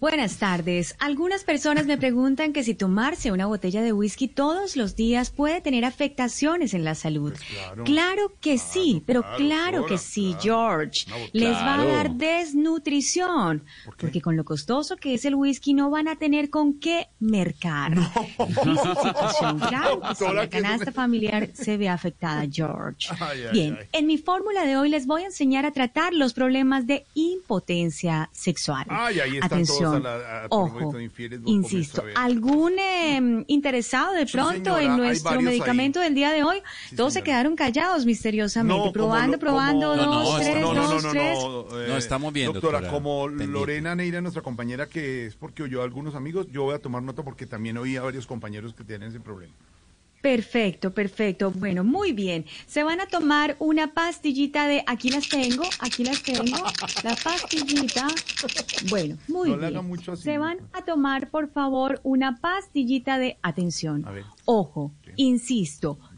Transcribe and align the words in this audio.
Buenas 0.00 0.36
tardes. 0.36 0.94
Algunas 1.00 1.42
personas 1.42 1.86
me 1.86 1.98
preguntan 1.98 2.52
que 2.52 2.62
si 2.62 2.74
tomarse 2.74 3.32
una 3.32 3.46
botella 3.46 3.82
de 3.82 3.92
whisky 3.92 4.28
todos 4.28 4.76
los 4.76 4.94
días 4.94 5.30
puede 5.30 5.60
tener 5.60 5.84
afectaciones 5.84 6.72
en 6.72 6.84
la 6.84 6.94
salud. 6.94 7.34
claro, 7.84 8.32
que 8.40 8.58
sí, 8.58 9.02
pero 9.04 9.24
claro, 9.36 9.86
que 9.86 9.98
sí, 9.98 10.36
George. 10.40 11.04
Les 11.32 11.52
va 11.52 11.80
a 11.80 11.84
dar 11.84 12.10
desnutrición, 12.12 13.64
porque 13.98 14.20
con 14.20 14.36
lo 14.36 14.44
costoso 14.44 14.96
que 14.96 15.14
es 15.14 15.24
el 15.24 15.34
whisky 15.34 15.74
no 15.74 15.90
van 15.90 16.06
a 16.06 16.14
tener 16.14 16.48
con 16.48 16.78
qué 16.78 17.08
mercar. 17.18 17.94
Situación. 18.36 19.58
La 20.36 20.48
canasta 20.48 20.92
familiar 20.92 21.50
se 21.54 21.76
ve 21.76 21.88
afectada, 21.88 22.46
George. 22.48 23.08
Ay, 23.18 23.42
ay, 23.46 23.52
Bien, 23.52 23.78
ay. 23.80 23.86
en 23.92 24.06
mi 24.06 24.16
fórmula 24.18 24.64
de 24.64 24.76
hoy 24.76 24.90
les 24.90 25.06
voy 25.06 25.22
a 25.22 25.26
enseñar 25.26 25.66
a 25.66 25.72
tratar 25.72 26.12
los 26.12 26.34
problemas 26.34 26.86
de 26.86 27.04
impotencia 27.14 28.30
sexual. 28.32 28.86
Ay, 28.88 29.18
ahí 29.18 29.38
Atención, 29.42 29.87
todos 29.90 30.04
a 30.04 30.18
la- 30.18 30.42
a 30.44 30.46
ojo, 30.50 30.92
de 30.92 31.04
infieles, 31.04 31.40
insisto, 31.44 32.02
algún 32.14 32.78
eh, 32.78 33.44
interesado 33.48 34.12
de 34.12 34.26
Sí, 34.26 34.32
pronto 34.32 34.54
señora, 34.76 34.82
en 34.82 34.96
nuestro 34.96 35.40
medicamento 35.40 36.00
ahí. 36.00 36.06
del 36.06 36.14
día 36.14 36.30
de 36.32 36.42
hoy, 36.44 36.62
Sí, 36.88 36.96
todos 36.96 37.12
se 37.12 37.22
quedaron 37.22 37.56
callados 37.56 38.06
misteriosamente, 38.06 38.86
No, 38.86 38.92
probando, 38.92 39.32
lo- 39.32 39.38
probando, 39.38 39.90
como- 39.96 40.02
dos, 40.04 40.06
No, 40.06 40.32
no, 40.32 40.38
tres, 40.38 40.60
no, 40.60 40.74
no, 40.74 40.82
dos, 40.82 40.90
no, 40.90 41.00
no, 41.02 41.10
tres. 41.10 41.38
no, 41.38 41.80
eh, 41.82 41.88
No, 41.88 41.96
estamos 41.96 42.32
bien, 42.32 42.52
Doctora, 42.52 42.80
doctora, 42.80 42.92
como 42.92 43.26
pendiente. 43.26 43.52
Lorena 43.52 43.94
Neira, 43.94 44.20
nuestra 44.20 44.42
compañera, 44.42 44.86
que 44.88 45.26
es 45.26 45.34
porque 45.36 45.62
oyó 45.62 45.80
a 45.80 45.84
algunos 45.84 46.14
amigos, 46.14 46.46
yo 46.50 46.64
voy 46.64 46.74
a 46.74 46.78
tomar 46.78 47.02
nota 47.02 47.22
porque 47.22 47.46
también 47.46 47.76
oí 47.78 47.96
a 47.96 48.02
varios 48.02 48.26
compañeros 48.26 48.74
que 48.74 48.84
tienen 48.84 49.08
ese 49.08 49.20
problema. 49.20 49.52
Perfecto, 50.20 50.92
perfecto. 50.92 51.52
Bueno, 51.52 51.84
muy 51.84 52.12
bien. 52.12 52.44
Se 52.66 52.82
van 52.82 53.00
a 53.00 53.06
tomar 53.06 53.56
una 53.60 53.94
pastillita 53.94 54.66
de, 54.66 54.82
aquí 54.86 55.10
las 55.10 55.28
tengo, 55.28 55.62
aquí 55.78 56.04
las 56.04 56.22
tengo, 56.22 56.56
la 57.04 57.14
pastillita. 57.16 58.08
Bueno, 58.90 59.16
muy 59.28 59.50
No 59.50 59.56
le 59.56 59.60
bien. 59.62 59.76
haga 59.76 59.82
mucho 59.82 60.12
así. 60.12 60.24
Se 60.24 60.38
van 60.38 60.58
a 60.72 60.84
tomar, 60.84 61.30
por 61.30 61.50
favor, 61.50 62.00
una 62.02 62.36
pastillita 62.40 63.18
de, 63.18 63.38
atención. 63.42 64.04
A 64.06 64.10
ver. 64.10 64.24
Ojo, 64.44 64.92
insisto, 65.16 65.98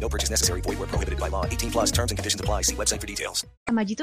No 0.00 0.08
purchase 0.08 0.30
necessary. 0.30 0.60
Void 0.60 0.78
were 0.78 0.86
prohibited 0.88 1.18
by 1.18 1.28
law. 1.30 1.44
18 1.46 1.70
plus 1.70 1.90
terms 1.90 2.10
and 2.12 2.18
conditions 2.18 2.40
apply. 2.40 2.62
See 2.62 2.74
website 2.76 3.00
for 3.00 3.06
details. 3.06 3.46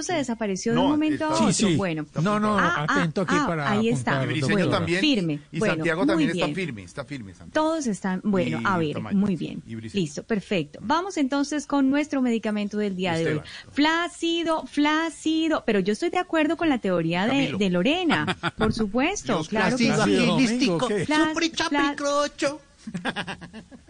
Se 0.03 0.13
desapareció 0.13 0.71
de 0.73 0.75
No, 0.75 0.85
un 0.85 0.91
momento 0.91 1.25
a 1.25 1.29
otro. 1.33 1.51
Sí, 1.53 1.67
sí. 1.67 1.75
Bueno. 1.77 2.05
No, 2.21 2.39
no, 2.39 2.57
Ah, 2.59 2.85
ah, 2.89 2.97
atento 2.97 3.21
aquí 3.21 3.35
ah, 3.37 3.45
para 3.47 3.69
ahí 3.71 3.89
está. 3.89 4.25
Y 4.25 4.41
Bueno, 4.41 4.69
también. 4.69 4.99
firme. 4.99 5.39
Y 5.51 5.59
Bueno, 5.59 5.75
Santiago 5.75 6.05
también 6.05 6.29
muy 6.31 6.37
está 6.39 6.45
bien. 6.47 6.55
firme, 6.55 6.83
está 6.83 7.05
firme. 7.05 7.33
Santiago. 7.33 7.51
Todos 7.67 7.87
están, 7.87 8.21
bueno, 8.23 8.59
Y 8.59 8.63
a 8.65 8.77
ver, 8.77 8.93
Tamayo. 8.93 9.17
muy 9.17 9.35
bien. 9.35 9.63
Listo, 9.65 10.23
perfecto. 10.23 10.79
Vamos 10.81 11.17
entonces 11.17 11.65
con 11.65 11.89
nuestro 11.89 12.21
medicamento 12.21 12.77
del 12.77 12.95
día 12.95 13.13
de 13.13 13.35
hoy. 13.35 13.41
Flácido, 13.71 14.65
flácido, 14.67 15.63
pero 15.65 15.79
yo 15.79 15.93
estoy 15.93 16.09
de 16.09 16.17
acuerdo 16.19 16.57
con 16.57 16.67
la 16.69 16.79
teoría 16.79 17.25
de, 17.27 17.69
Lorena, 17.69 18.25
por 18.57 18.73
supuesto, 18.73 19.33
Dios, 19.35 19.49
claro 19.49 19.77
que 19.77 19.85
sí. 19.85 19.91
Fla- 21.05 21.33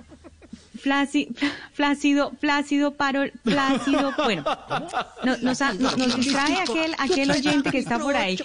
Flácido, 0.83 1.33
flácido, 1.73 2.31
flácido, 2.41 2.91
paro, 2.93 3.21
flácido, 3.45 4.13
bueno, 4.17 4.43
no- 5.23 5.37
nos, 5.37 5.59
nos, 5.79 5.97
nos 5.97 6.15
distrae 6.17 6.57
aquel, 6.59 6.93
aquel 6.97 7.31
oyente 7.31 7.71
que 7.71 7.77
está 7.77 7.99
por 7.99 8.15
ahí. 8.17 8.37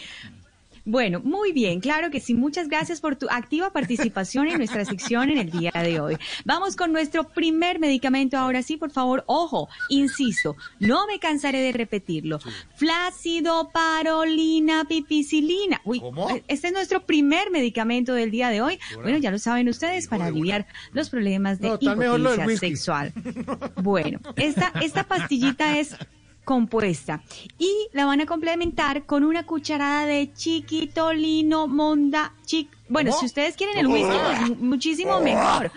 Bueno, 0.89 1.21
muy 1.23 1.53
bien, 1.53 1.81
claro 1.81 2.11
que 2.11 2.19
sí. 2.19 2.33
Muchas 2.33 2.67
gracias 2.67 3.03
por 3.03 3.15
tu 3.17 3.27
activa 3.29 3.75
participación 3.75 4.49
en 4.49 4.57
nuestra 4.57 4.87
sección 4.87 5.29
en 5.29 5.37
el 5.37 5.51
día 5.51 5.71
de 5.71 6.01
hoy. 6.01 6.17
Vamos 6.47 6.77
con 6.77 6.93
nuestro 6.93 7.29
primer 7.29 7.79
medicamento. 7.79 8.39
Ahora 8.39 8.63
sí, 8.63 8.79
por 8.79 8.91
favor, 8.91 9.23
ojo, 9.27 9.69
insisto, 9.91 10.57
no 10.81 11.07
me 11.07 11.19
cansaré 11.19 11.61
de 11.61 11.73
repetirlo. 11.73 12.39
Flácido, 12.75 13.69
parolina, 13.71 14.87
pipicilina. 14.87 15.79
Uy, 15.85 16.01
¿Cómo? 16.01 16.31
este 16.49 16.69
es 16.69 16.73
nuestro 16.73 17.05
primer 17.05 17.51
medicamento 17.51 18.15
del 18.15 18.31
día 18.31 18.49
de 18.49 18.63
hoy. 18.63 18.79
Bueno, 18.95 19.19
ya 19.19 19.31
lo 19.31 19.39
saben 19.39 19.69
ustedes 19.69 20.09
para 20.09 20.25
aliviar 20.25 20.67
los 20.93 21.11
problemas 21.11 21.61
de 21.61 21.69
No, 21.69 22.57
sexual. 22.57 23.13
Bueno, 23.77 24.21
esta, 24.37 24.73
esta 24.81 25.05
pastillita 25.05 25.79
es 25.79 25.95
compuesta 26.49 27.21
y 27.59 27.71
la 27.93 28.07
van 28.07 28.23
a 28.23 28.27
complementar 28.27 29.05
con 29.05 29.23
una 29.23 29.45
cucharada 29.45 30.07
de 30.07 30.33
chiquitolino 30.33 31.67
monda 31.69 32.33
chic. 32.47 32.71
Bueno, 32.89 33.13
si 33.13 33.27
ustedes 33.27 33.55
quieren 33.55 33.77
el 33.77 33.87
whisky, 33.87 34.17
pues 34.25 34.41
mu- 34.49 34.57
muchísimo 34.65 35.21
mejor. 35.21 35.71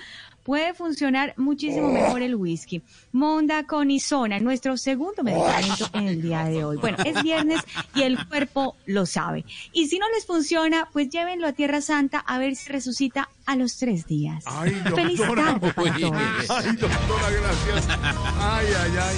Puede 0.44 0.74
funcionar 0.74 1.34
muchísimo 1.38 1.92
mejor 1.92 2.22
el 2.22 2.36
whisky. 2.36 2.82
Monda 3.12 3.66
con 3.68 3.92
isona, 3.92 4.40
nuestro 4.40 4.76
segundo 4.78 5.24
medicamento 5.24 5.88
en 5.94 6.08
el 6.08 6.22
día 6.22 6.46
de 6.46 6.64
hoy. 6.64 6.78
Bueno, 6.78 6.98
es 7.06 7.22
viernes 7.22 7.62
y 7.94 8.04
el 8.04 8.18
cuerpo 8.28 8.76
lo 8.86 9.06
sabe. 9.06 9.44
Y 9.74 9.88
si 9.88 10.00
no 10.00 10.06
les 10.16 10.26
funciona, 10.26 10.88
pues 10.94 11.10
llévenlo 11.10 11.48
a 11.48 11.52
Tierra 11.52 11.82
Santa 11.82 12.20
a 12.20 12.40
ver 12.40 12.56
si 12.56 12.70
resucita 12.72 13.30
a 13.46 13.56
los 13.58 13.76
tres 13.78 14.08
días. 14.08 14.46
Ay, 14.48 14.72
Feliz 14.96 15.18
doctora. 15.20 15.46
tarde 15.60 15.74
para 15.74 15.98
todos. 16.00 16.50
Ay, 16.50 16.76
doctora, 16.78 17.30
gracias. 17.30 17.88
Ay, 18.40 18.68
ay, 18.84 18.92
ay. 19.00 19.18